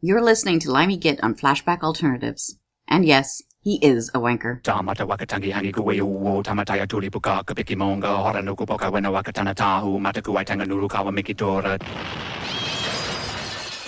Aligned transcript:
You're 0.00 0.22
listening 0.22 0.60
to 0.60 0.70
Limey 0.70 0.96
Git 0.96 1.18
on 1.24 1.34
Flashback 1.34 1.82
Alternatives. 1.82 2.56
And 2.86 3.04
yes, 3.04 3.42
he 3.62 3.84
is 3.84 4.08
a 4.14 4.20
wanker. 4.20 4.62
Tamata 4.62 5.04
wakatangi 5.04 5.50
hangi 5.50 5.72
kuwe 5.72 6.00
uo 6.00 6.42
tamataya 6.42 6.86
tuli 6.86 7.10
puka 7.10 7.42
kapiki 7.42 7.76
monga 7.76 8.08
hora 8.08 8.42
nuku 8.42 8.66
poka 8.66 8.90
wena 8.90 9.10
wakatana 9.10 9.54
tahu 9.54 10.00
mataku 10.00 10.34
waitanga 10.34 10.64
nuru 10.66 10.88
kawa 10.88 11.12
mikitora. 11.12 11.80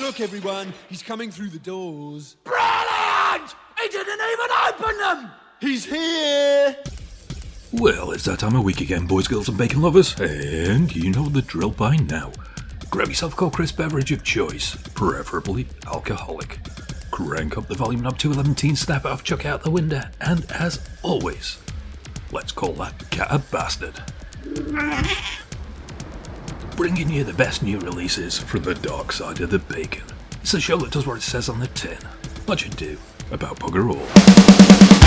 Look, 0.01 0.21
everyone, 0.21 0.73
he's 0.89 1.03
coming 1.03 1.31
through 1.31 1.51
the 1.51 1.61
doors. 1.61 2.37
Brilliant! 2.43 3.55
He 3.81 3.89
didn't 3.89 4.21
even 4.33 4.51
open 4.69 4.99
them! 4.99 5.31
He's 5.61 5.85
here! 5.85 6.77
Well, 7.73 8.11
it's 8.11 8.25
that 8.25 8.41
time 8.41 8.57
of 8.57 8.65
week 8.65 8.81
again, 8.81 9.07
boys, 9.07 9.29
girls, 9.29 9.49
and 9.49 9.57
bacon 9.57 9.81
lovers, 9.81 10.19
and 10.19 10.93
you 10.93 11.13
know 11.13 11.29
the 11.29 11.43
drill 11.43 11.71
by 11.71 11.95
now. 11.95 12.33
Grab 12.91 13.07
yourself 13.07 13.35
a 13.35 13.37
cold 13.37 13.53
crisp 13.53 13.77
beverage 13.77 14.11
of 14.11 14.25
choice, 14.25 14.75
preferably 14.95 15.69
alcoholic. 15.87 16.59
Crank 17.13 17.57
up 17.57 17.69
the 17.69 17.77
volume 17.77 18.01
knob 18.01 18.19
to 18.19 18.33
11, 18.33 18.75
snap 18.75 19.05
off, 19.05 19.23
chuck 19.23 19.47
out 19.47 19.63
the 19.63 19.71
window, 19.71 20.03
and 20.21 20.45
as 20.51 20.85
always, 21.03 21.59
let's 22.33 22.51
call 22.51 22.73
that 22.73 23.09
cat 23.11 23.29
a 23.31 23.39
bastard. 23.39 24.03
Bringing 26.77 27.11
you 27.11 27.23
the 27.23 27.33
best 27.33 27.63
new 27.63 27.79
releases 27.79 28.39
from 28.39 28.63
the 28.63 28.75
dark 28.75 29.13
side 29.13 29.41
of 29.41 29.51
the 29.51 29.61
bacon. 29.61 30.05
It's 30.43 30.55
a 30.55 30.61
show 30.61 30.77
that 30.79 30.91
does 30.91 31.07
what 31.07 31.19
it 31.19 31.23
says 31.23 31.49
on 31.49 31.61
the 31.61 31.69
tin. 31.69 31.99
Much 32.49 32.67
ado 32.67 32.99
about 33.31 33.61
bugger 33.61 33.89
all. 33.95 35.00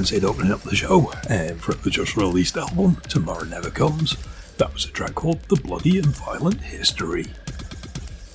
Rancid 0.00 0.24
opening 0.24 0.50
up 0.50 0.62
the 0.62 0.74
show, 0.74 1.12
um, 1.12 1.18
and 1.28 1.60
from 1.60 1.78
the 1.82 1.90
just 1.90 2.16
released 2.16 2.56
album, 2.56 2.96
Tomorrow 3.10 3.44
Never 3.44 3.68
Comes, 3.68 4.16
that 4.56 4.72
was 4.72 4.86
a 4.86 4.88
track 4.88 5.14
called 5.14 5.42
The 5.50 5.56
Bloody 5.56 5.98
and 5.98 6.06
Violent 6.06 6.62
History. 6.62 7.26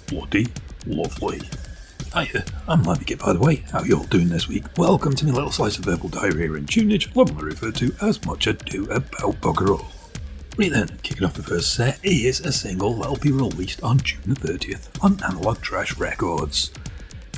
Bloody 0.06 0.46
lovely. 0.86 1.42
Hiya, 2.14 2.46
uh, 2.46 2.60
I'm 2.68 2.84
Limey 2.84 3.06
Git 3.06 3.18
by 3.18 3.34
the 3.34 3.40
way, 3.40 3.64
how 3.72 3.82
you 3.82 3.98
all 3.98 4.04
doing 4.04 4.30
this 4.30 4.48
week? 4.48 4.66
Welcome 4.78 5.16
to 5.16 5.26
my 5.26 5.32
little 5.32 5.52
slice 5.52 5.80
of 5.80 5.86
verbal 5.86 6.10
diarrhea 6.10 6.54
and 6.54 6.68
tunage, 6.68 7.16
lovingly 7.16 7.46
referred 7.46 7.78
to 7.78 7.96
as 8.00 8.24
much 8.28 8.46
ado 8.46 8.84
about 8.84 9.42
bugger 9.42 9.70
all. 9.70 9.88
Right 10.60 10.72
then, 10.72 11.00
kicking 11.02 11.26
off 11.26 11.34
the 11.34 11.42
first 11.42 11.74
set 11.74 12.00
is 12.04 12.42
a 12.42 12.52
single 12.52 12.94
that'll 12.94 13.18
be 13.18 13.32
released 13.32 13.82
on 13.82 13.98
June 13.98 14.36
the 14.36 14.36
30th 14.36 15.04
on 15.04 15.20
Analog 15.24 15.62
Trash 15.62 15.98
Records. 15.98 16.70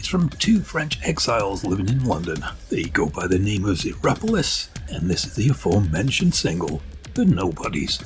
It's 0.07 0.12
from 0.13 0.29
two 0.29 0.62
French 0.62 0.97
exiles 1.03 1.66
living 1.66 1.90
in 1.90 2.06
London. 2.06 2.41
They 2.69 2.84
go 2.84 3.07
by 3.07 3.28
the 3.28 3.38
name 3.38 3.66
of 3.66 3.75
Zeropolis, 3.75 4.69
and 4.88 5.09
this 5.09 5.25
is 5.25 5.35
the 5.35 5.50
aforementioned 5.50 6.34
single, 6.34 6.81
The 7.13 7.25
Nobodies. 7.25 8.00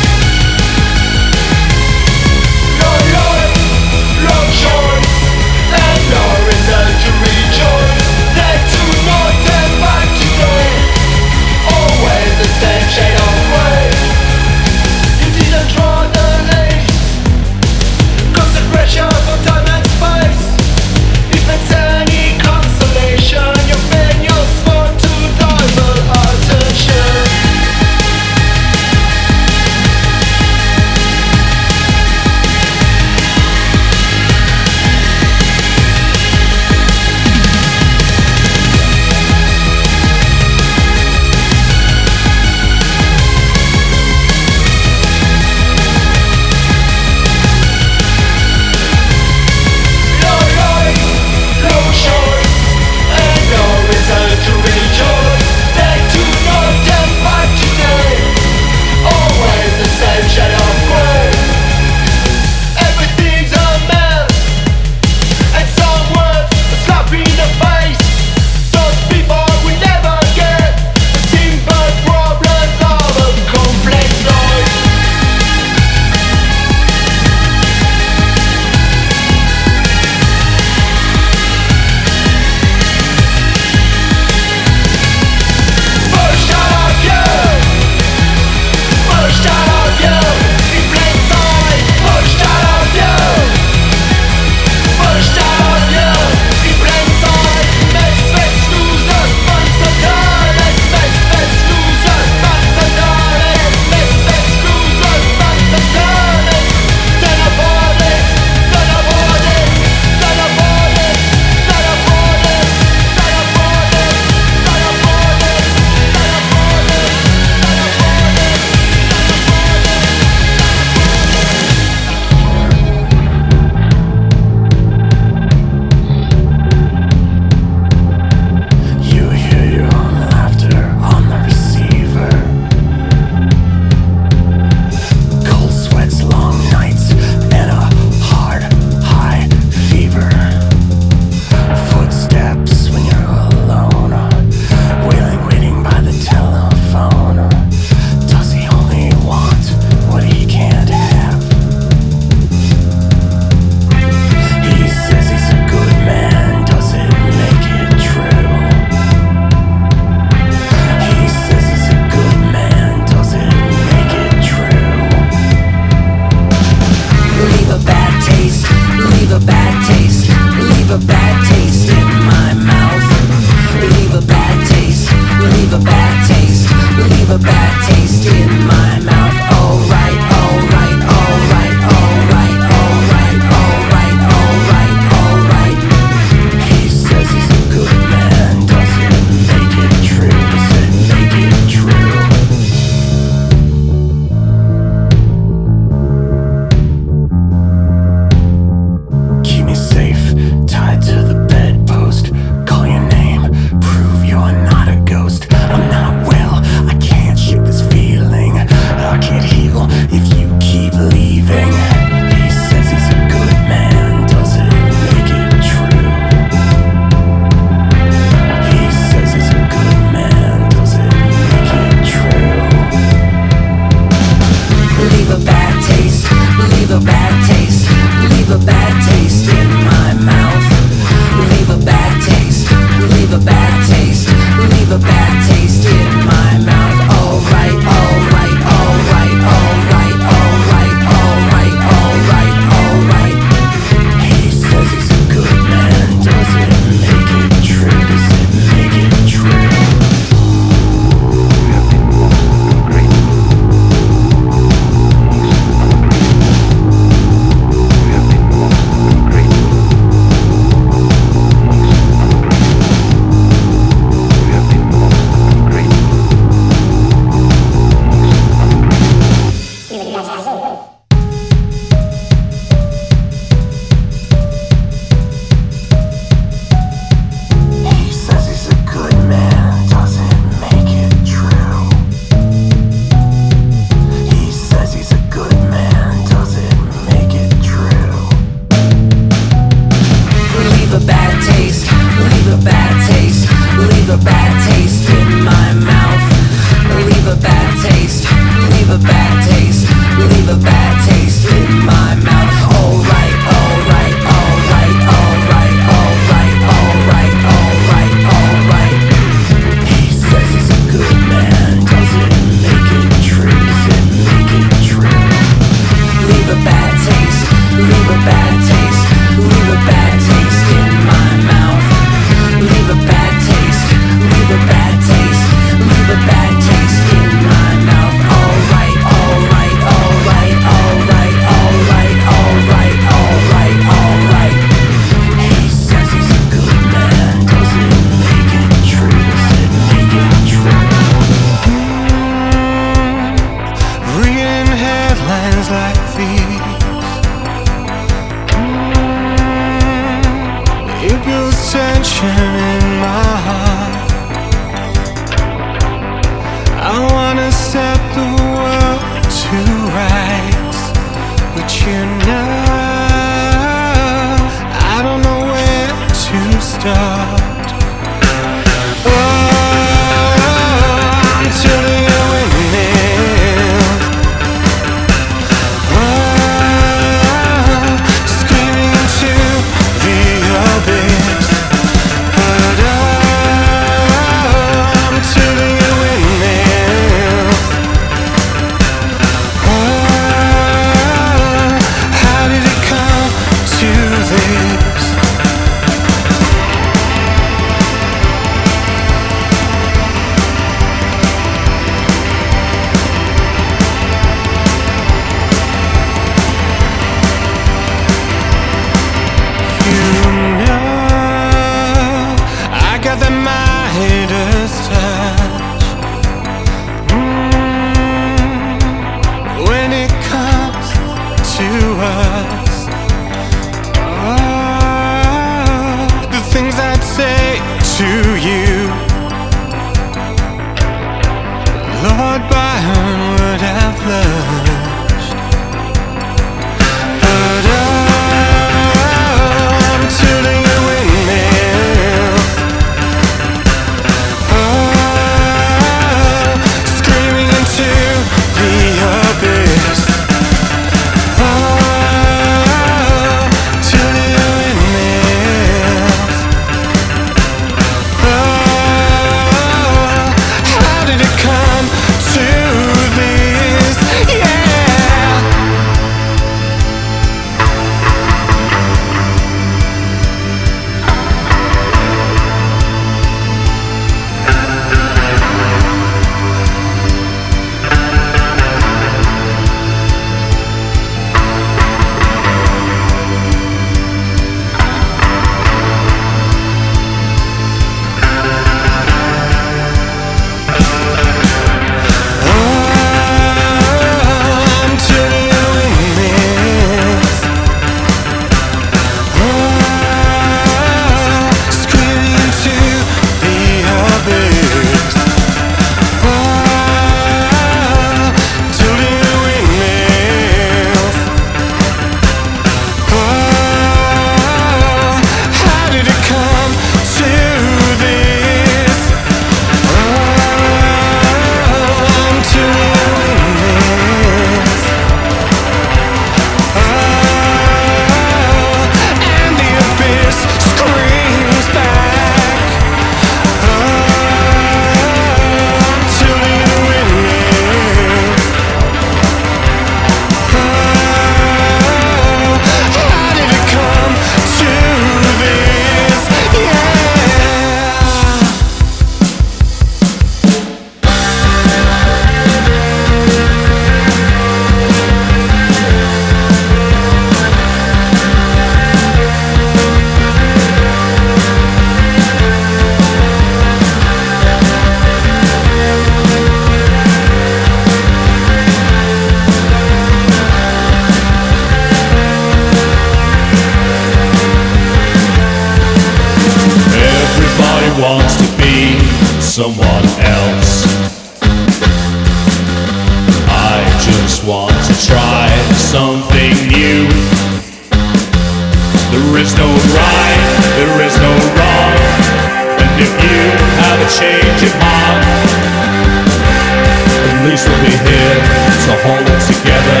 To 598.82 598.94
hold 599.06 599.22
it 599.22 599.42
together. 599.46 600.00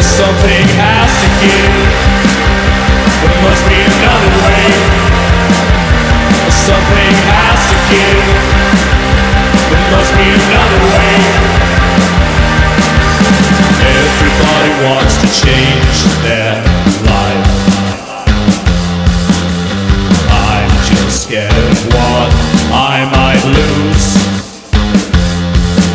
Something 0.00 0.64
has 0.80 1.10
to 1.20 1.28
give. 1.44 1.74
There 3.20 3.38
must 3.44 3.64
be 3.68 3.76
another 3.76 4.32
way. 4.40 4.66
Something 6.48 7.12
has 7.28 7.60
to 7.68 7.76
give. 7.92 8.24
There 9.68 9.86
must 9.92 10.12
be 10.16 10.26
another 10.32 10.80
way. 10.96 11.12
Everybody 13.84 14.70
wants 14.88 15.14
to 15.20 15.28
change 15.28 15.71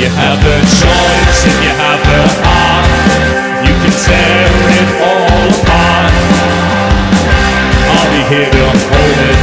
You 0.07 0.13
have 0.13 0.39
the 0.39 0.55
choice 0.63 1.39
if 1.51 1.57
you 1.59 1.73
have 1.83 1.99
the 1.99 2.23
heart. 2.39 2.87
You 3.59 3.75
can 3.75 3.91
tear 3.91 4.47
it 4.79 4.89
all 5.03 5.51
apart. 5.51 6.15
I'll 7.91 8.07
be 8.15 8.23
here 8.31 8.47
to 8.47 8.63
hold 8.87 9.19
it 9.27 9.39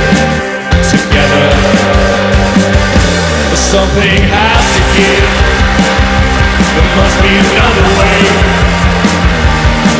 together. 0.88 1.48
But 3.52 3.60
Something 3.60 4.24
has 4.32 4.64
to 4.72 4.82
give. 4.96 5.28
There 6.72 6.90
must 6.96 7.16
be 7.20 7.32
another 7.44 7.88
way. 8.00 8.24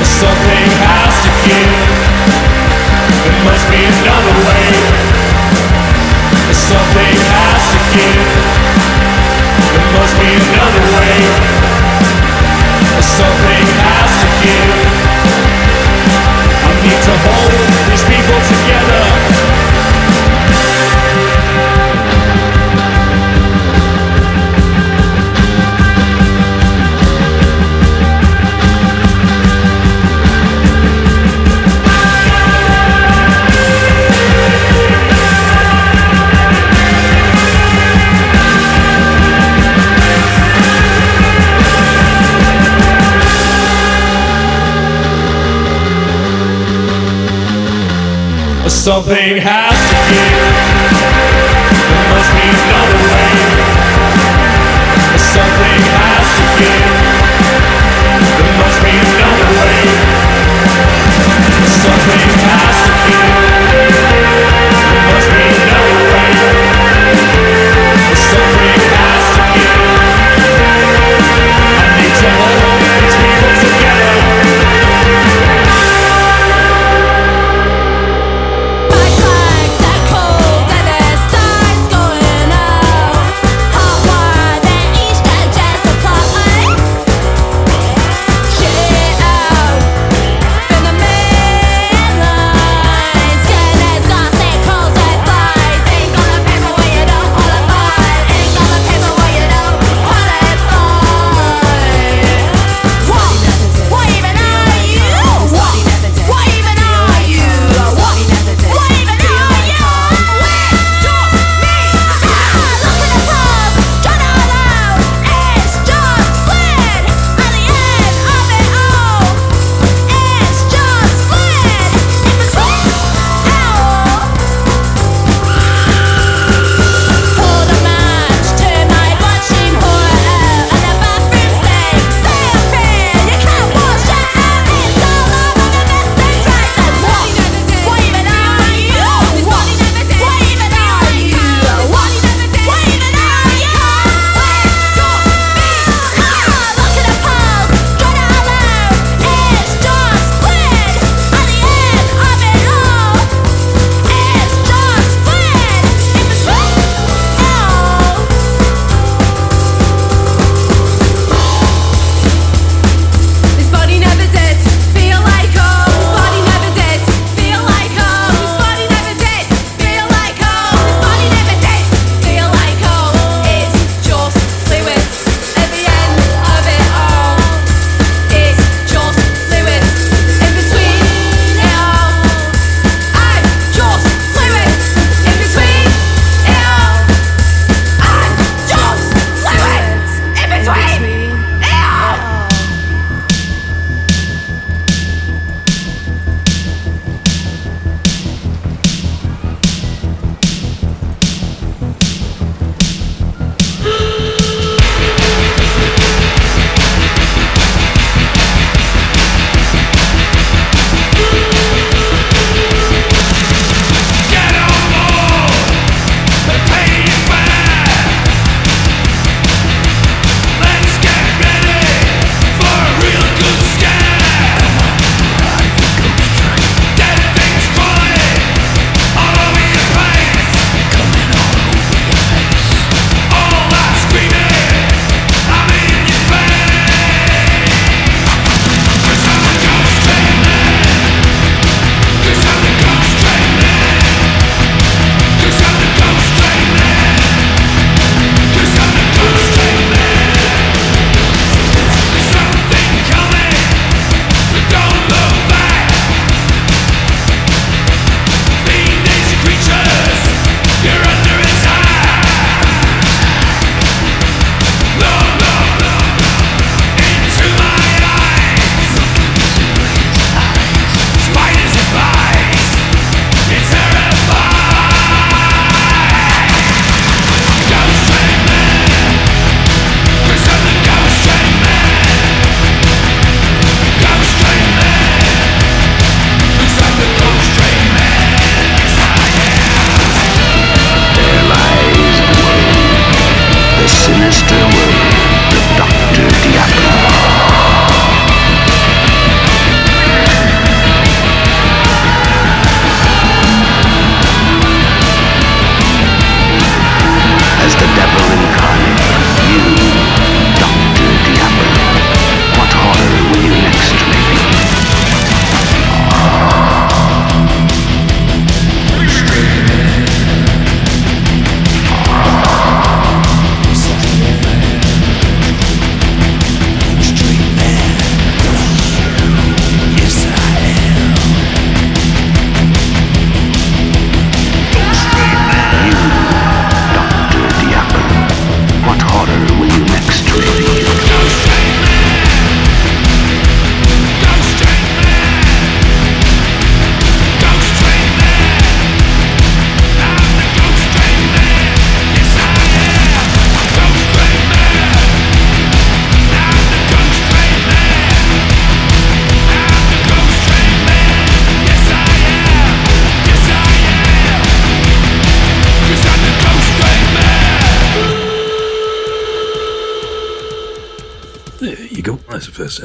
But 0.01 0.09
Something 0.17 0.69
has 0.81 1.13
to 1.29 1.33
give. 1.45 1.77
There 3.21 3.41
must 3.45 3.69
be 3.69 3.81
another 3.85 4.37
way. 4.49 4.69
But 6.49 6.57
Something 6.57 7.17
has 7.21 7.63
to 7.69 7.79
give. 7.93 8.74
Something 48.85 49.39
has 49.39 49.64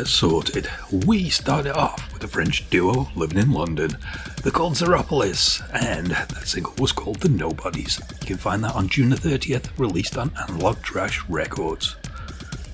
Sorted. 0.06 0.70
We 1.06 1.30
started 1.30 1.76
off 1.76 2.14
with 2.14 2.24
a 2.24 2.28
French 2.28 2.70
duo 2.70 3.10
living 3.16 3.38
in 3.38 3.52
London. 3.52 3.98
They're 4.42 4.52
called 4.52 4.74
Zeropolis, 4.74 5.62
and 5.74 6.08
that 6.08 6.48
single 6.48 6.74
was 6.78 6.92
called 6.92 7.20
The 7.20 7.30
Nobodies. 7.30 8.00
You 8.22 8.28
can 8.28 8.38
find 8.38 8.64
that 8.64 8.76
on 8.76 8.88
June 8.88 9.10
the 9.10 9.16
30th, 9.16 9.70
released 9.78 10.18
on 10.18 10.32
Analog 10.48 10.82
Trash 10.82 11.24
Records. 11.30 11.96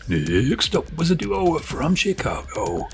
Next 0.08 0.76
up 0.76 0.96
was 0.98 1.12
a 1.12 1.16
duo 1.16 1.58
from 1.60 1.96
Chicago. 1.96 2.88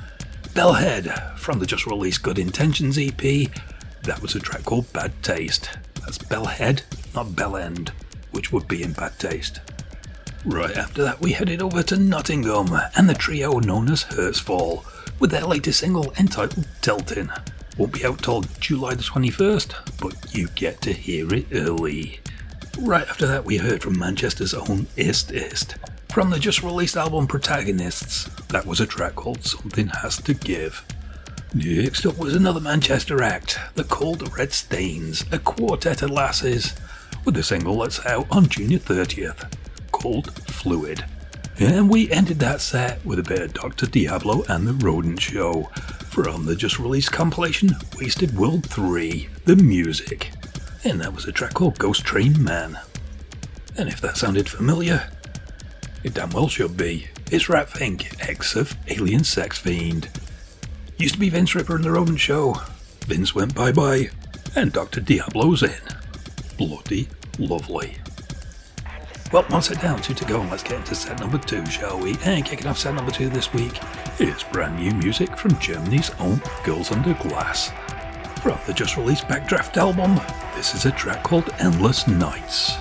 Bellhead, 0.53 1.37
from 1.37 1.59
the 1.59 1.65
just 1.65 1.85
released 1.85 2.23
Good 2.23 2.39
Intentions 2.39 2.97
EP. 2.97 3.49
That 4.03 4.21
was 4.21 4.35
a 4.35 4.39
track 4.39 4.63
called 4.63 4.91
Bad 4.93 5.11
Taste. 5.21 5.69
That's 6.01 6.17
Bellhead, 6.17 6.81
not 7.13 7.27
Bellend, 7.27 7.89
which 8.31 8.51
would 8.51 8.67
be 8.67 8.83
in 8.83 8.93
bad 8.93 9.19
taste. 9.19 9.59
Right 10.43 10.75
after 10.75 11.03
that, 11.03 11.21
we 11.21 11.33
headed 11.33 11.61
over 11.61 11.83
to 11.83 11.97
Nottingham 11.97 12.75
and 12.97 13.07
the 13.07 13.13
trio 13.13 13.59
known 13.59 13.91
as 13.91 14.05
Hurtsfall 14.05 14.83
with 15.19 15.29
their 15.29 15.45
latest 15.45 15.79
single 15.79 16.11
entitled 16.17 16.67
Tilting. 16.81 17.29
Won't 17.77 17.93
be 17.93 18.03
out 18.03 18.23
till 18.23 18.41
July 18.59 18.95
the 18.95 19.03
21st, 19.03 19.99
but 20.01 20.33
you 20.35 20.47
get 20.55 20.81
to 20.81 20.93
hear 20.93 21.31
it 21.31 21.45
early. 21.51 22.21
Right 22.79 23.07
after 23.07 23.27
that, 23.27 23.45
we 23.45 23.57
heard 23.57 23.83
from 23.83 23.99
Manchester's 23.99 24.55
own 24.55 24.87
Ist 24.97 25.31
Ist 25.31 25.75
from 26.11 26.31
the 26.31 26.39
just 26.39 26.63
released 26.63 26.97
album 26.97 27.27
Protagonists. 27.27 28.23
That 28.47 28.65
was 28.65 28.81
a 28.81 28.87
track 28.87 29.13
called 29.13 29.45
Something 29.45 29.89
Has 29.89 30.17
to 30.23 30.33
Give. 30.33 30.83
Next 31.53 32.03
up 32.03 32.17
was 32.17 32.35
another 32.35 32.59
Manchester 32.59 33.21
act, 33.21 33.59
the 33.75 33.83
Cold 33.83 34.35
Red 34.35 34.53
Stains, 34.53 35.23
a 35.31 35.37
quartet 35.37 36.01
of 36.01 36.09
lasses, 36.09 36.73
with 37.25 37.35
the 37.35 37.43
single 37.43 37.77
that's 37.77 38.03
out 38.07 38.25
on 38.31 38.47
June 38.47 38.71
30th 38.71 39.60
called 40.01 40.33
Fluid. 40.47 41.05
And 41.59 41.87
we 41.87 42.09
ended 42.11 42.39
that 42.39 42.59
set 42.59 43.05
with 43.05 43.19
a 43.19 43.23
bit 43.23 43.39
of 43.39 43.53
Dr. 43.53 43.85
Diablo 43.85 44.43
and 44.49 44.67
the 44.67 44.73
Rodent 44.73 45.21
Show 45.21 45.63
from 46.09 46.45
the 46.45 46.55
just 46.55 46.79
released 46.79 47.11
compilation 47.11 47.69
Wasted 47.99 48.35
World 48.35 48.65
3 48.65 49.29
The 49.45 49.55
Music. 49.55 50.31
And 50.83 50.99
that 51.01 51.13
was 51.13 51.25
a 51.25 51.31
track 51.31 51.53
called 51.53 51.77
Ghost 51.77 52.03
Train 52.03 52.43
Man. 52.43 52.79
And 53.77 53.87
if 53.89 54.01
that 54.01 54.17
sounded 54.17 54.49
familiar, 54.49 55.07
it 56.03 56.15
damn 56.15 56.31
well 56.31 56.47
should 56.47 56.75
be. 56.75 57.07
It's 57.31 57.47
Rat 57.47 57.69
Fink, 57.69 58.09
ex 58.27 58.55
of 58.55 58.75
Alien 58.87 59.23
Sex 59.23 59.59
Fiend. 59.59 60.09
Used 60.97 61.13
to 61.13 61.19
be 61.19 61.29
Vince 61.29 61.53
Ripper 61.53 61.75
in 61.75 61.83
the 61.83 61.91
Rodent 61.91 62.19
Show. 62.19 62.55
Vince 63.01 63.35
went 63.35 63.53
bye 63.53 63.71
bye, 63.71 64.09
and 64.55 64.73
Dr. 64.73 64.99
Diablo's 64.99 65.61
in. 65.61 65.71
Bloody 66.57 67.07
lovely. 67.37 67.97
Well, 69.31 69.43
one 69.43 69.61
set 69.61 69.81
down, 69.81 70.01
two 70.01 70.13
to 70.15 70.25
go, 70.25 70.41
and 70.41 70.51
let's 70.51 70.61
get 70.61 70.73
into 70.73 70.93
set 70.93 71.21
number 71.21 71.37
two, 71.37 71.65
shall 71.67 71.97
we? 71.97 72.17
And 72.25 72.43
kicking 72.43 72.67
off 72.67 72.77
set 72.77 72.93
number 72.93 73.11
two 73.11 73.29
this 73.29 73.53
week 73.53 73.79
is 74.19 74.43
brand 74.43 74.75
new 74.75 74.91
music 74.93 75.37
from 75.37 75.57
Germany's 75.57 76.11
own 76.19 76.41
Girls 76.65 76.91
Under 76.91 77.13
Glass. 77.13 77.71
From 78.41 78.59
the 78.67 78.73
just 78.73 78.97
released 78.97 79.29
Backdraft 79.29 79.77
album, 79.77 80.15
this 80.53 80.75
is 80.75 80.85
a 80.85 80.91
track 80.91 81.23
called 81.23 81.49
Endless 81.59 82.09
Nights. 82.09 82.73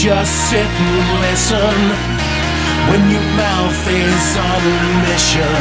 just 0.00 0.48
sit 0.48 0.64
and 0.64 1.20
listen 1.20 1.76
when 2.88 3.02
your 3.12 3.26
mouth 3.36 3.84
is 3.84 4.26
on 4.32 4.62
a 4.64 4.80
mission. 5.04 5.60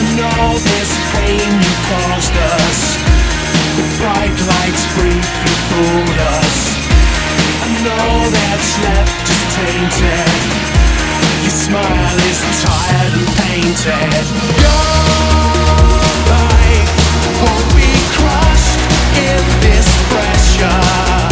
And 0.00 0.16
all 0.24 0.56
this 0.56 0.90
pain 1.12 1.50
you 1.60 1.74
caused 1.92 2.36
us, 2.56 2.96
the 3.76 3.84
bright 4.00 4.32
lights 4.48 4.84
briefly 4.96 5.56
fooled 5.68 6.20
us. 6.40 6.56
And 7.68 7.84
all 8.00 8.24
that's 8.32 8.72
left 8.80 9.28
is 9.28 9.44
tainted. 9.60 10.40
Your 11.44 11.52
smile 11.52 12.18
is 12.32 12.40
tired 12.64 13.12
and 13.12 13.28
painted. 13.44 14.24
Your 14.56 14.88
life 16.32 16.96
won't 17.44 17.68
be 17.76 17.92
crushed 18.16 18.80
in 19.20 19.42
this 19.60 19.88
pressure. 20.08 21.25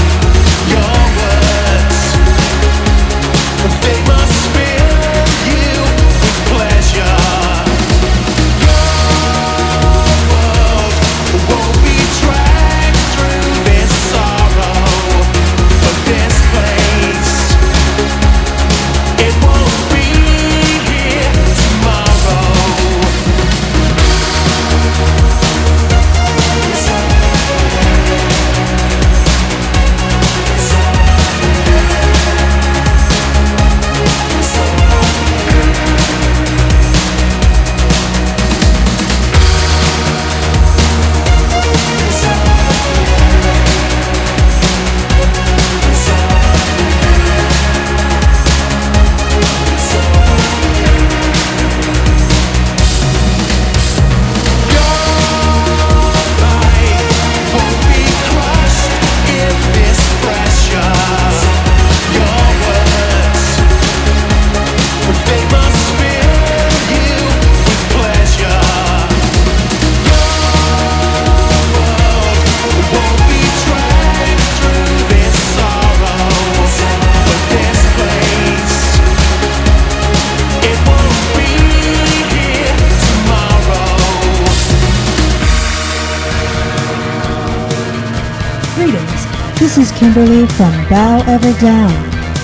Kimberly 90.05 90.47
from 90.49 90.71
Bow 90.91 91.25
Ever 91.27 91.59
Down, 91.61 91.91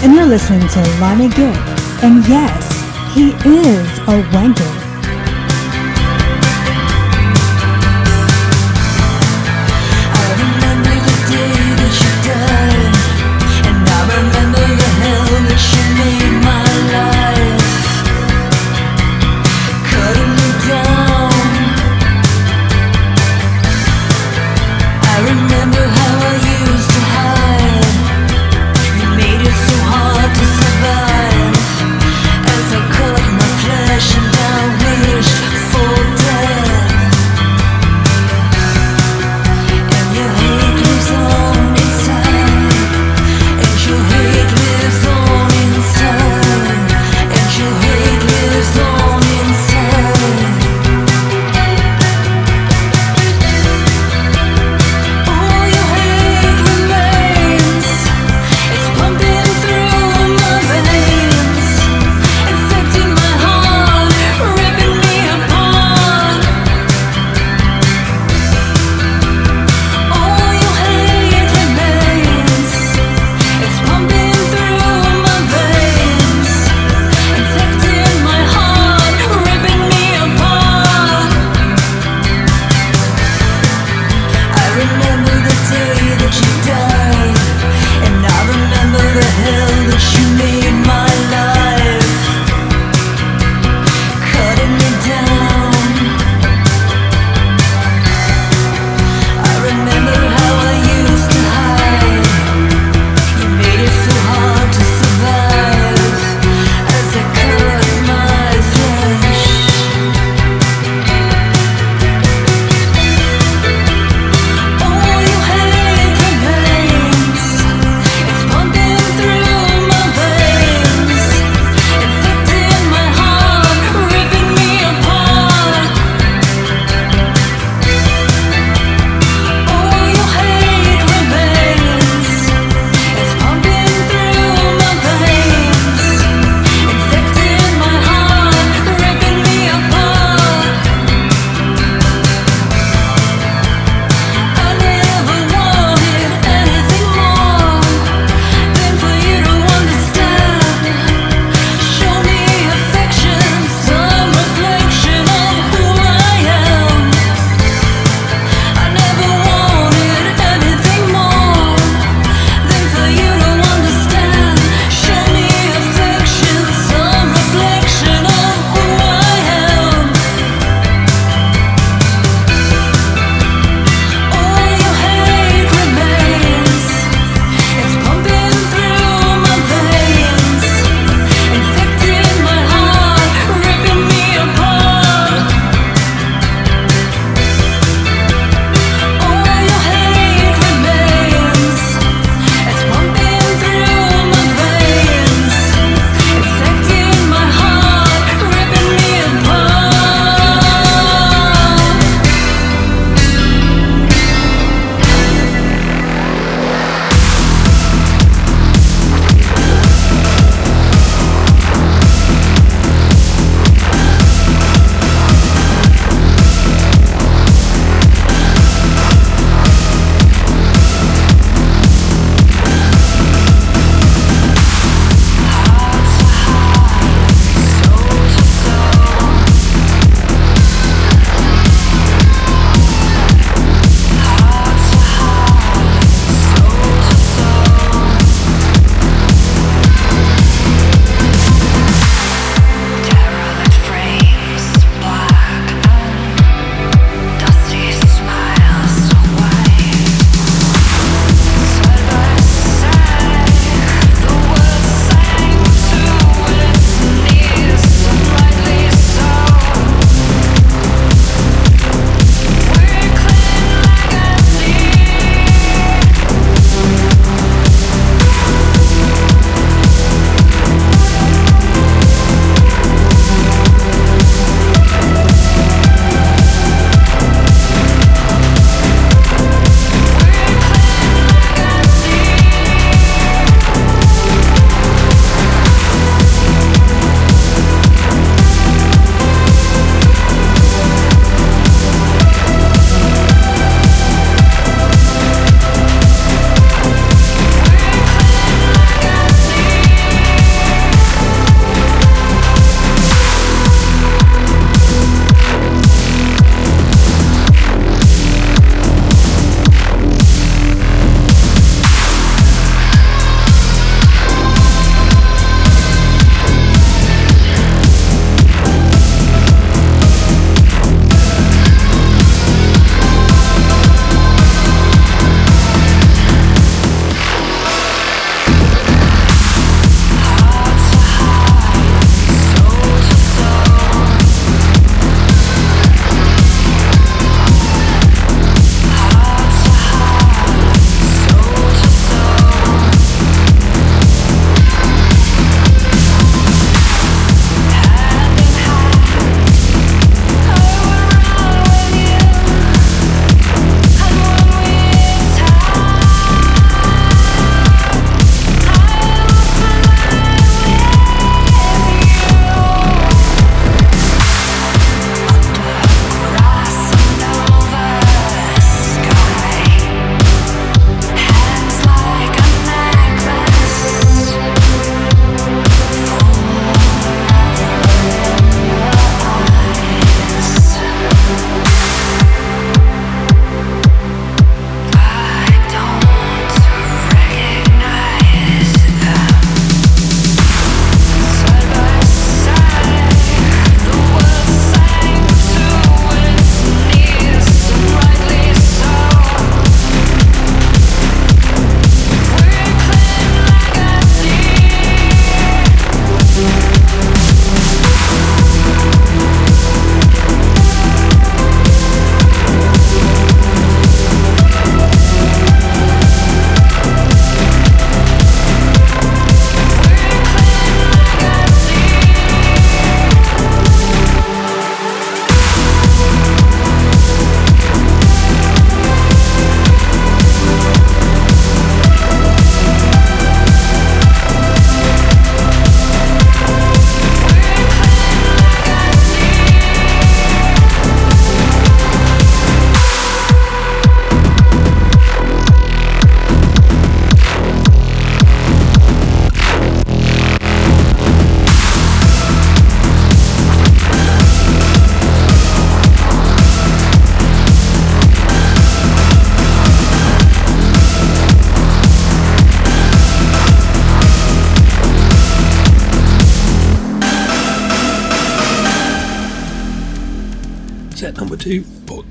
and 0.03 0.14
you're 0.14 0.25
listening 0.25 0.66
to 0.66 0.81
Limey 0.99 1.29
Git. 1.29 1.55
And 2.03 2.27
yes, 2.27 2.73
he 3.14 3.33
is 3.46 3.99
a 4.09 4.23
wanker. 4.33 4.80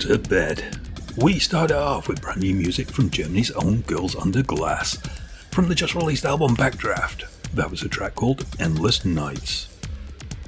To 0.09 0.17
Bed. 0.17 0.75
We 1.17 1.37
started 1.37 1.77
off 1.77 2.07
with 2.07 2.19
brand 2.19 2.41
new 2.41 2.55
music 2.55 2.89
from 2.89 3.11
Germany's 3.11 3.51
own 3.51 3.81
Girls 3.81 4.15
Under 4.15 4.41
Glass 4.41 4.97
from 5.51 5.69
the 5.69 5.75
just 5.75 5.93
released 5.93 6.25
album 6.25 6.55
Backdraft. 6.55 7.29
That 7.53 7.69
was 7.69 7.83
a 7.83 7.89
track 7.89 8.15
called 8.15 8.43
Endless 8.59 9.05
Nights. 9.05 9.67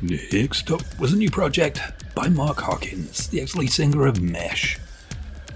Next 0.01 0.71
up 0.71 0.81
was 0.99 1.13
a 1.13 1.15
new 1.15 1.29
project 1.29 1.79
by 2.15 2.27
Mark 2.27 2.57
Hockings, 2.57 3.27
the 3.27 3.39
ex 3.39 3.53
lead 3.55 3.71
singer 3.71 4.07
of 4.07 4.19
Mesh. 4.19 4.79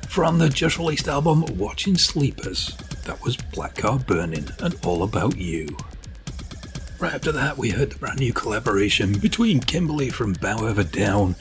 From 0.08 0.38
the 0.38 0.49
just 0.49 0.78
released 0.78 1.08
album 1.08 1.43
Watching 1.58 1.97
Sleepers, 1.97 2.76
that 3.06 3.24
was 3.24 3.38
Blackcarburning 3.38 4.62
and 4.62 4.76
All 4.86 5.01
About 5.01 5.36
You. 5.36 5.76
Right 6.99 7.16
after 7.16 7.32
that, 7.32 7.58
we 7.58 7.72
heard 7.72 7.89
the 7.89 7.97
brand 7.97 8.20
new 8.20 8.34
collaboration 8.34 9.18
between 9.18 9.62
Kimberly 9.62 10.12
from 10.12 10.34
Bow 10.34 10.68
Ever 10.68 10.84
Down 10.84 11.36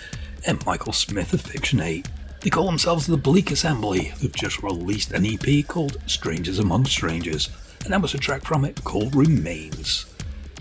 and 0.46 0.64
Michael 0.64 0.94
Smith 0.94 1.34
of 1.34 1.42
Fiction 1.42 1.82
8. 1.82 2.08
They 2.44 2.50
call 2.50 2.66
themselves 2.66 3.06
the 3.06 3.16
Bleak 3.16 3.50
Assembly. 3.50 4.12
They've 4.20 4.30
just 4.30 4.62
released 4.62 5.12
an 5.12 5.24
EP 5.24 5.66
called 5.66 5.96
Strangers 6.04 6.58
Among 6.58 6.84
Strangers, 6.84 7.48
and 7.82 7.94
that 7.94 8.02
was 8.02 8.12
a 8.12 8.18
track 8.18 8.44
from 8.44 8.66
it 8.66 8.84
called 8.84 9.16
Remains. 9.16 10.04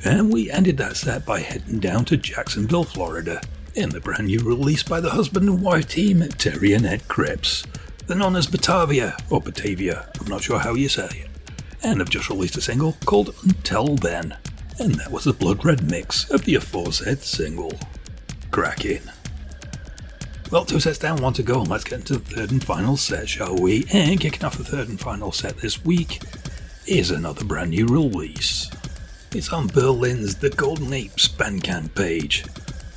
And 0.06 0.32
we 0.32 0.50
ended 0.50 0.78
that 0.78 0.96
set 0.96 1.26
by 1.26 1.42
heading 1.42 1.80
down 1.80 2.06
to 2.06 2.16
Jacksonville, 2.16 2.86
Florida, 2.86 3.42
in 3.76 3.90
the 3.90 4.00
brand 4.00 4.28
new 4.28 4.40
release 4.40 4.82
by 4.82 5.02
the 5.02 5.10
husband 5.10 5.50
and 5.50 5.62
wife 5.62 5.90
team 5.90 6.22
Terry 6.38 6.72
and 6.72 6.86
Ed 6.86 7.10
Cripps. 7.10 7.66
They're 8.08 8.16
known 8.16 8.38
as 8.38 8.48
Batávia, 8.48 9.20
or 9.30 9.42
Batávia, 9.42 10.08
I'm 10.22 10.28
not 10.28 10.44
sure 10.44 10.60
how 10.60 10.76
you 10.76 10.88
say 10.88 11.08
it. 11.08 11.30
And 11.84 12.00
have 12.00 12.10
just 12.10 12.30
released 12.30 12.56
a 12.56 12.62
single 12.62 12.96
called 13.04 13.36
Until 13.44 13.98
Then, 13.98 14.38
and 14.80 14.96
that 14.96 15.12
was 15.12 15.26
the 15.26 15.34
Blood 15.34 15.66
Red 15.66 15.92
mix 15.92 16.30
of 16.30 16.46
the 16.46 16.56
aforesaid 16.56 17.24
single. 17.24 17.78
Cracking. 18.52 19.02
Well, 20.54 20.66
two 20.66 20.80
sets 20.80 21.00
down, 21.00 21.20
one 21.20 21.34
to 21.34 21.42
go, 21.42 21.62
and 21.62 21.68
let's 21.68 21.84
get 21.84 22.02
into 22.02 22.20
the 22.20 22.36
third 22.36 22.52
and 22.52 22.64
final 22.64 22.96
set, 22.96 23.28
shall 23.28 23.58
we? 23.58 23.88
And 23.92 24.20
kicking 24.20 24.46
off 24.46 24.56
the 24.56 24.64
third 24.64 24.88
and 24.88 25.00
final 25.00 25.32
set 25.32 25.58
this 25.58 25.84
week 25.84 26.22
is 26.86 27.10
another 27.10 27.44
brand 27.44 27.72
new 27.72 27.88
release. 27.88 28.70
It's 29.32 29.52
on 29.52 29.66
Berlin's 29.66 30.36
The 30.36 30.52
Golden 30.52 30.94
Apes 30.94 31.28
Bandcamp 31.28 31.96
page. 31.96 32.46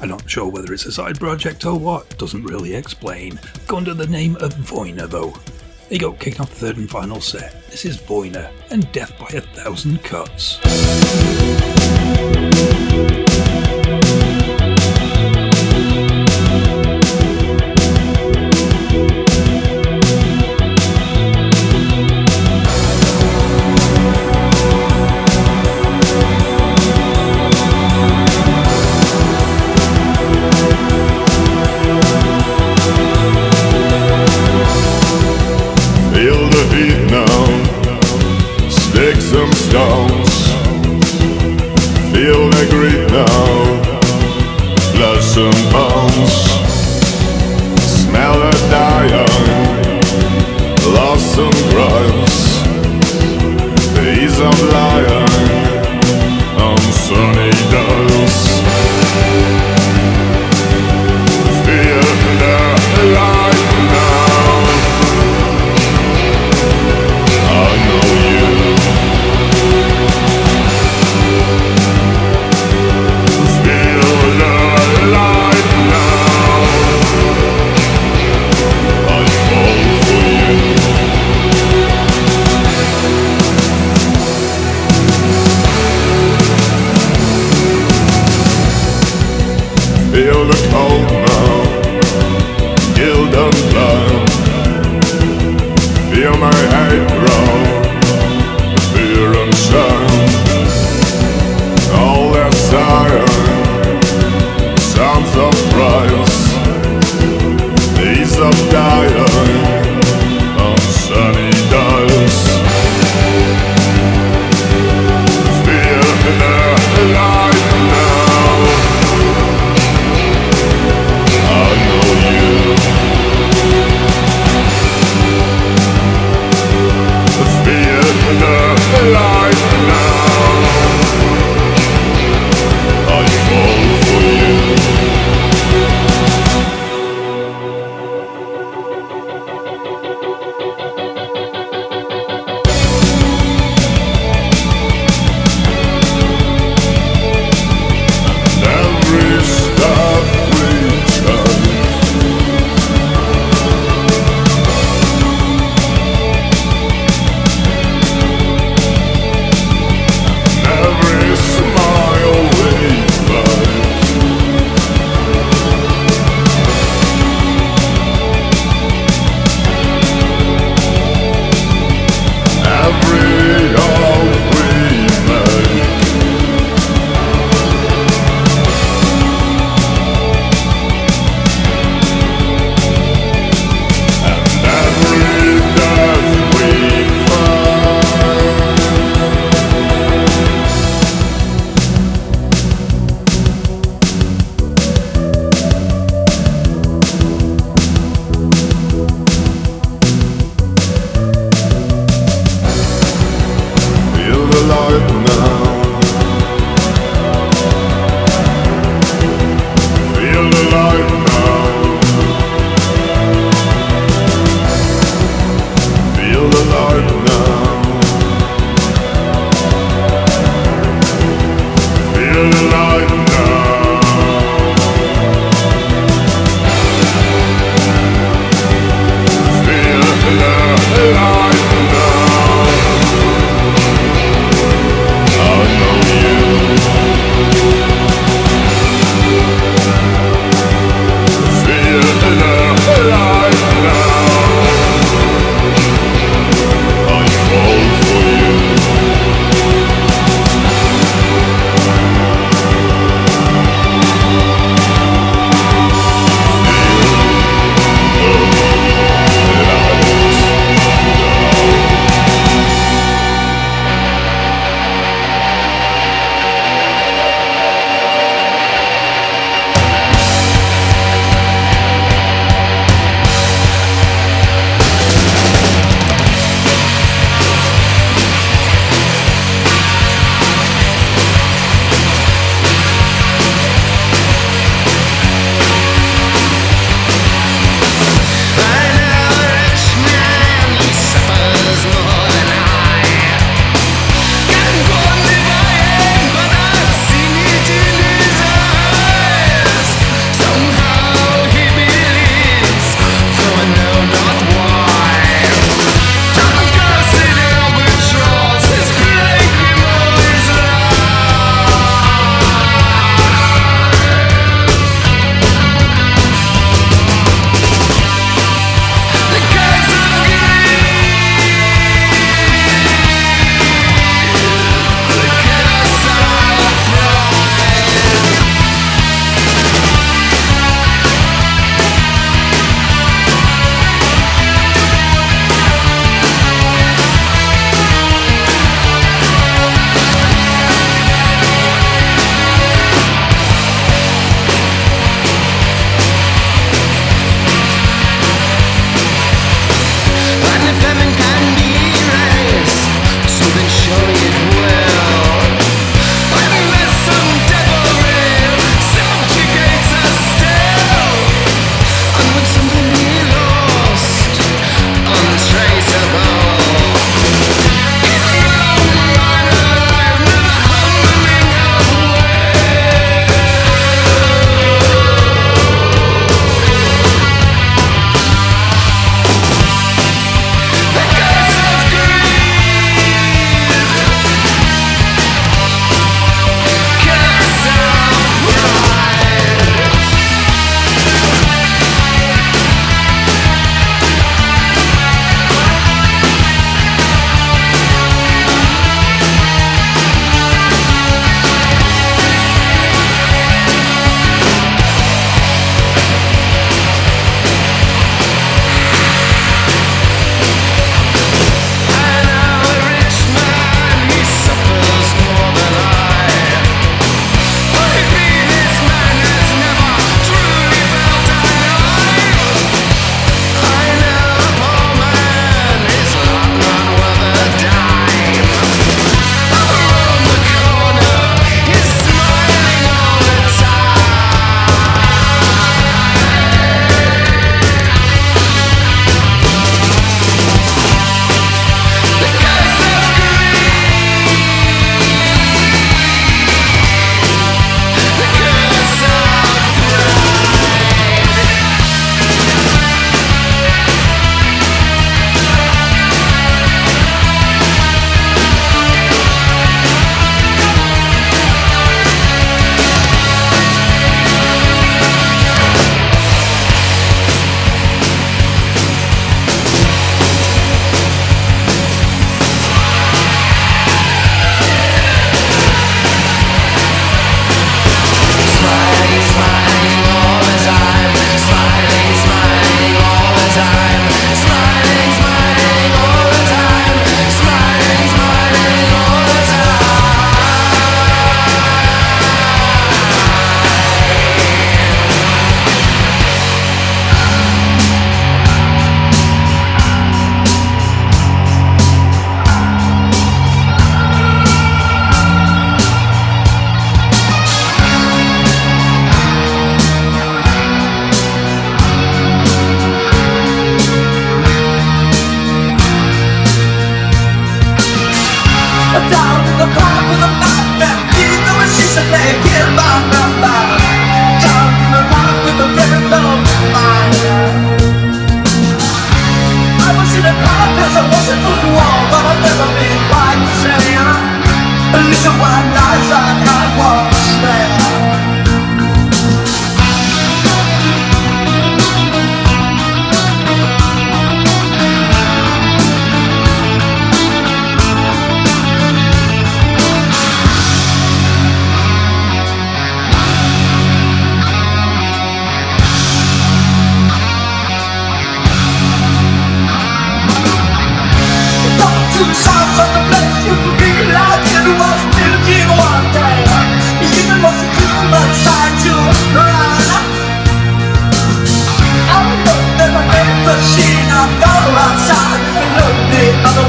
I'm 0.03 0.11
not 0.11 0.29
sure 0.29 0.51
whether 0.51 0.75
it's 0.75 0.85
a 0.85 0.93
side 0.93 1.19
project 1.19 1.65
or 1.65 1.79
what, 1.79 2.19
doesn't 2.19 2.45
really 2.45 2.75
explain. 2.75 3.41
Go 3.67 3.79
under 3.79 3.95
the 3.95 4.07
name 4.07 4.37
of 4.37 4.53
Voyna 4.53 5.07
though. 5.07 5.31
There 5.31 5.95
you 5.95 5.99
go, 5.99 6.13
kicking 6.13 6.43
off 6.43 6.51
the 6.51 6.57
third 6.57 6.77
and 6.77 6.91
final 6.91 7.23
set. 7.23 7.71
This 7.71 7.87
is 7.87 7.97
Voyna 7.97 8.53
and 8.71 8.93
Death 8.93 9.19
by 9.19 9.29
a 9.29 9.41
Thousand 9.41 10.05
Cuts. 10.05 10.61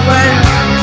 The 0.07 0.76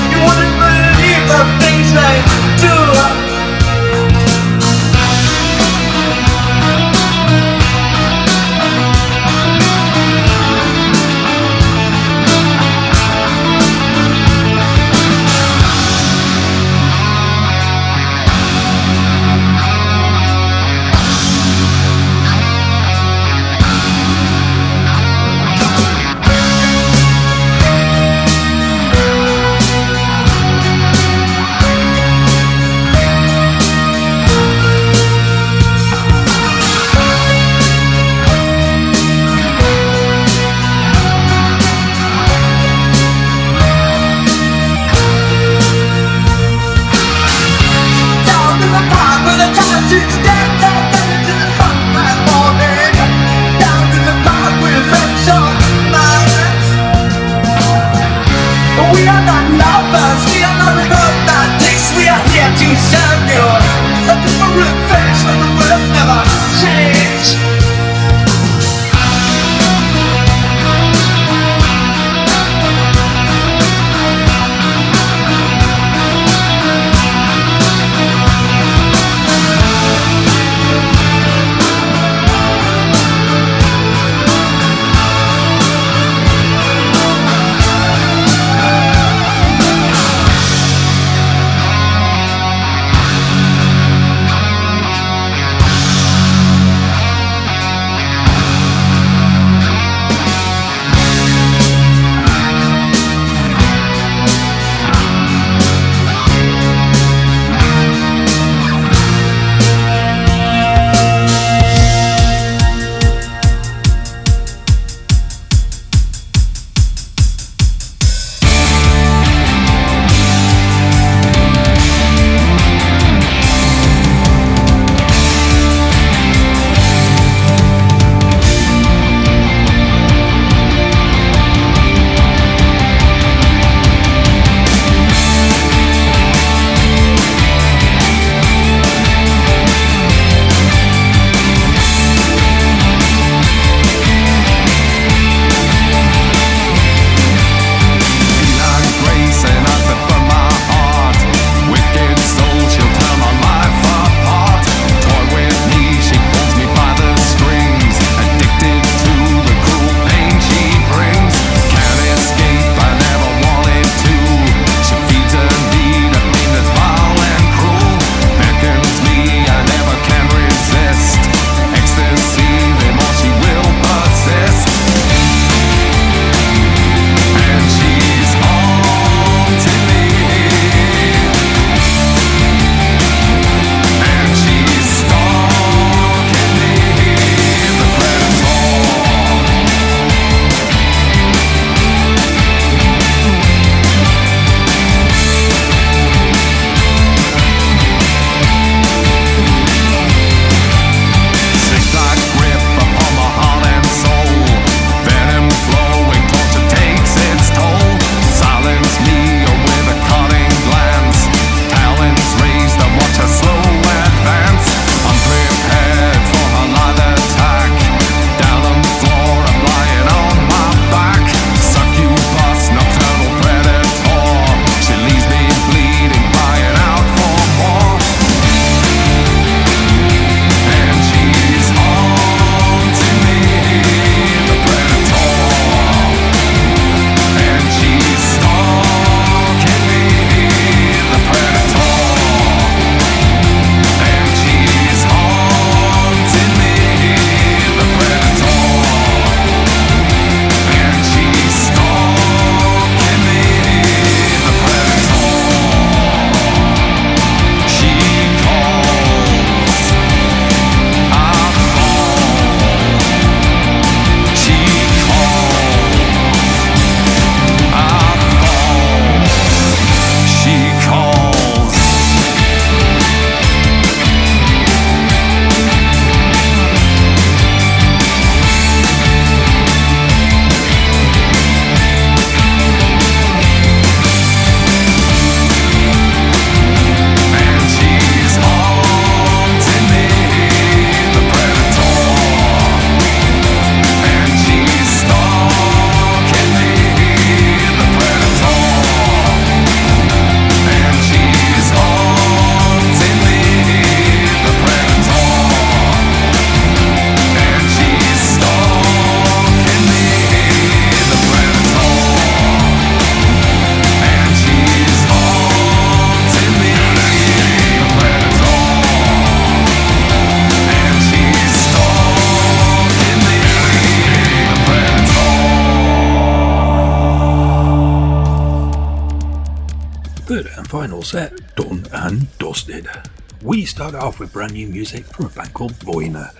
brand 334.45 334.57
new 334.57 334.68
music 334.68 335.07
from 335.07 335.24
a 335.24 335.28
band 335.30 335.55
called 335.55 335.72
Voyna. 335.76 336.30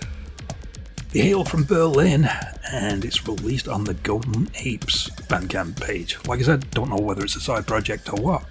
They 1.11 1.21
hail 1.21 1.43
from 1.43 1.63
Berlin 1.63 2.29
and 2.71 3.03
it's 3.03 3.27
released 3.27 3.67
on 3.67 3.83
the 3.83 3.95
Golden 3.95 4.47
Apes 4.59 5.09
Bandcamp 5.21 5.81
page. 5.81 6.15
Like 6.27 6.39
I 6.39 6.43
said, 6.43 6.69
don't 6.69 6.91
know 6.91 7.01
whether 7.01 7.23
it's 7.23 7.35
a 7.35 7.39
side 7.39 7.65
project 7.65 8.13
or 8.13 8.21
what, 8.21 8.43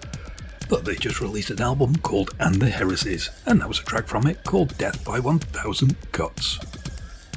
but 0.68 0.84
they 0.84 0.96
just 0.96 1.20
released 1.20 1.50
an 1.50 1.62
album 1.62 1.94
called 1.98 2.34
And 2.40 2.56
the 2.56 2.68
Heresies, 2.68 3.30
and 3.46 3.60
that 3.60 3.68
was 3.68 3.78
a 3.78 3.84
track 3.84 4.08
from 4.08 4.26
it 4.26 4.42
called 4.42 4.76
Death 4.76 5.04
by 5.04 5.20
1000 5.20 5.94
Cuts. 6.10 6.58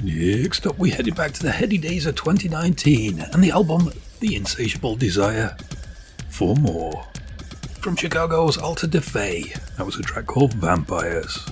Next 0.02 0.66
up, 0.66 0.80
we 0.80 0.90
headed 0.90 1.16
back 1.16 1.34
to 1.34 1.44
the 1.44 1.52
heady 1.52 1.78
days 1.78 2.08
of 2.08 2.16
2019 2.16 3.20
and 3.20 3.44
the 3.44 3.52
album 3.52 3.92
The 4.22 4.36
Insatiable 4.36 4.96
Desire 4.96 5.56
for 6.30 6.56
More. 6.56 7.06
From 7.82 7.96
Chicago's 7.96 8.58
Altar 8.58 8.88
De 8.88 9.02
Fey, 9.02 9.54
that 9.78 9.86
was 9.86 10.00
a 10.00 10.02
track 10.02 10.26
called 10.26 10.56
Vampires. 10.56 11.48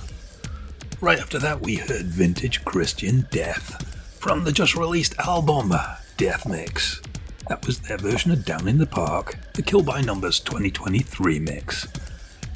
Right 1.00 1.18
after 1.18 1.38
that, 1.40 1.60
we 1.60 1.74
heard 1.74 2.06
Vintage 2.06 2.64
Christian 2.64 3.26
Death 3.30 3.84
from 4.18 4.44
the 4.44 4.52
just 4.52 4.74
released 4.74 5.14
album 5.18 5.74
Death 6.16 6.48
Mix. 6.48 7.02
That 7.48 7.66
was 7.66 7.80
their 7.80 7.98
version 7.98 8.30
of 8.32 8.46
Down 8.46 8.66
in 8.66 8.78
the 8.78 8.86
Park, 8.86 9.36
the 9.52 9.60
Kill 9.60 9.82
by 9.82 10.00
Numbers 10.00 10.40
2023 10.40 11.38
mix. 11.38 11.86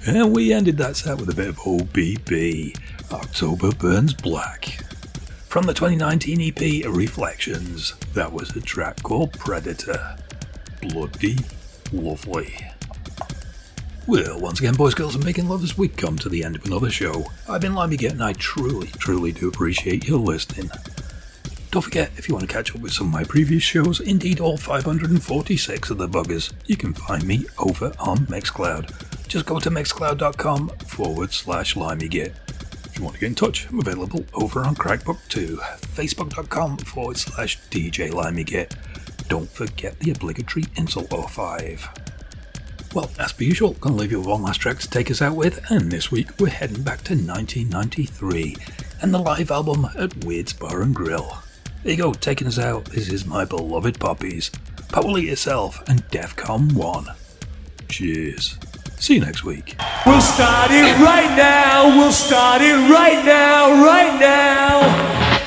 And 0.07 0.35
we 0.35 0.55
ended 0.55 0.79
that 0.79 0.97
set 0.97 1.19
with 1.19 1.29
a 1.29 1.35
bit 1.35 1.49
of 1.49 1.57
OBB, 1.59 2.79
October 3.13 3.73
Burns 3.73 4.15
Black. 4.15 4.85
From 5.47 5.67
the 5.67 5.75
2019 5.75 6.41
EP 6.41 6.87
Reflections, 6.91 7.93
that 8.15 8.33
was 8.33 8.57
a 8.57 8.63
track 8.63 9.03
called 9.03 9.35
Predator. 9.35 10.17
Bloody 10.81 11.37
lovely. 11.93 12.70
Well, 14.11 14.41
once 14.41 14.59
again, 14.59 14.75
boys, 14.75 14.95
girls, 14.95 15.15
and 15.15 15.25
making 15.25 15.49
lovers, 15.49 15.79
we 15.79 15.87
come 15.87 16.19
to 16.19 16.29
the 16.29 16.43
end 16.43 16.57
of 16.57 16.67
another 16.67 16.91
show. 16.91 17.27
I've 17.49 17.61
been 17.61 17.77
Limey 17.77 17.97
Git, 17.97 18.11
and 18.11 18.25
I 18.25 18.33
truly, 18.33 18.89
truly 18.99 19.31
do 19.31 19.47
appreciate 19.47 20.09
your 20.09 20.19
listening. 20.19 20.69
Don't 21.71 21.83
forget, 21.83 22.11
if 22.17 22.29
you 22.29 22.35
want 22.35 22.49
to 22.49 22.53
catch 22.53 22.75
up 22.75 22.81
with 22.81 22.91
some 22.91 23.07
of 23.07 23.13
my 23.13 23.23
previous 23.23 23.63
shows, 23.63 24.01
indeed 24.01 24.41
all 24.41 24.57
546 24.57 25.91
of 25.91 25.99
the 25.99 26.09
buggers, 26.09 26.53
you 26.67 26.77
can 26.77 26.93
find 26.93 27.25
me 27.25 27.47
over 27.57 27.93
on 28.01 28.27
Mixcloud. 28.27 29.29
Just 29.29 29.47
go 29.47 29.61
to 29.61 29.71
mixcloud.com 29.71 30.71
forward 30.89 31.33
slash 31.33 31.77
limegit. 31.77 32.35
If 32.87 32.99
you 32.99 33.05
want 33.05 33.15
to 33.15 33.21
get 33.21 33.29
in 33.29 33.37
touch, 33.37 33.69
I'm 33.69 33.79
available 33.79 34.25
over 34.35 34.65
on 34.65 34.75
Crackbook 34.75 35.21
too. 35.29 35.59
Facebook.com 35.59 36.79
forward 36.79 37.17
slash 37.17 37.61
DJ 37.71 38.11
Limegit. 38.11 38.75
Don't 39.29 39.49
forget 39.49 40.01
the 40.01 40.11
obligatory 40.11 40.65
insult 40.75 41.13
or 41.13 41.29
five. 41.29 41.89
Well, 42.93 43.09
as 43.21 43.33
per 43.33 43.45
usual, 43.45 43.75
gonna 43.75 43.95
leave 43.95 44.11
you 44.11 44.19
with 44.19 44.27
one 44.27 44.43
last 44.43 44.61
track 44.61 44.79
to 44.81 44.91
take 44.91 45.13
us 45.13 45.23
out 45.23 45.37
with, 45.37 45.71
and 45.71 45.93
this 45.93 46.11
week 46.11 46.29
we're 46.41 46.49
heading 46.49 46.83
back 46.83 47.03
to 47.05 47.15
1993 47.15 48.57
and 49.01 49.15
the 49.15 49.19
live 49.19 49.53
album 49.53 49.87
at 49.97 50.25
Weird's 50.25 50.53
Bar 50.53 50.83
and 50.83 50.93
Grill. 50.93 51.39
There 51.85 51.93
you 51.93 51.97
go, 51.97 52.13
taking 52.13 52.49
us 52.49 52.59
out. 52.59 52.87
This 52.87 53.09
is 53.09 53.25
my 53.25 53.45
beloved 53.45 54.01
puppies, 54.01 54.51
Pop 54.89 55.05
Will 55.05 55.19
Eat 55.19 55.29
Itself 55.29 55.89
and 55.89 56.03
Defcon 56.09 56.73
1. 56.73 57.07
Cheers. 57.89 58.59
See 58.99 59.15
you 59.15 59.21
next 59.21 59.45
week. 59.45 59.77
We'll 60.05 60.21
start 60.21 60.73
it 60.73 60.99
right 60.99 61.37
now. 61.37 61.97
We'll 61.97 62.11
start 62.11 62.61
it 62.61 62.75
right 62.91 63.25
now, 63.25 63.85
right 63.85 64.19
now. 64.19 65.40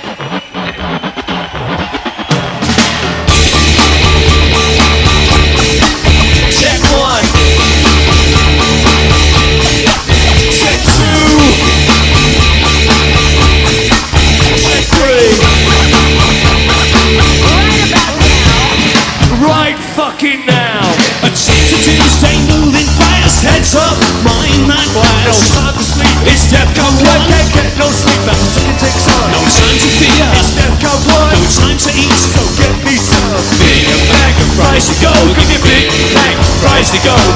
To 36.93 37.03
go. 37.03 37.32